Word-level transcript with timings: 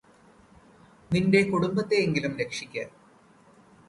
നിന്റെ 1.11 1.41
കുടുംബത്തെയെങ്കിലും 1.43 2.33
രക്ഷിക്ക് 2.37 2.85